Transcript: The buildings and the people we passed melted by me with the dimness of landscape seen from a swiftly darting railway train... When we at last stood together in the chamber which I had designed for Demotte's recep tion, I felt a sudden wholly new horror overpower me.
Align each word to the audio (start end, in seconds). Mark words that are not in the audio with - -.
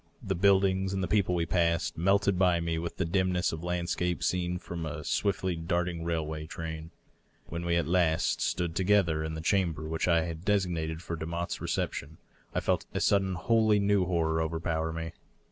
The 0.23 0.33
buildings 0.33 0.93
and 0.93 1.03
the 1.03 1.07
people 1.07 1.35
we 1.35 1.45
passed 1.45 1.95
melted 1.95 2.39
by 2.39 2.59
me 2.59 2.79
with 2.79 2.97
the 2.97 3.05
dimness 3.05 3.51
of 3.51 3.63
landscape 3.63 4.23
seen 4.23 4.57
from 4.57 4.83
a 4.83 5.03
swiftly 5.03 5.55
darting 5.55 6.03
railway 6.03 6.47
train... 6.47 6.89
When 7.49 7.63
we 7.65 7.75
at 7.75 7.85
last 7.85 8.41
stood 8.41 8.75
together 8.75 9.23
in 9.23 9.35
the 9.35 9.41
chamber 9.41 9.87
which 9.87 10.07
I 10.07 10.23
had 10.23 10.43
designed 10.43 11.03
for 11.03 11.15
Demotte's 11.15 11.59
recep 11.59 11.93
tion, 11.93 12.17
I 12.55 12.61
felt 12.61 12.87
a 12.95 12.99
sudden 12.99 13.35
wholly 13.35 13.77
new 13.77 14.05
horror 14.05 14.41
overpower 14.41 14.91
me. 14.91 15.11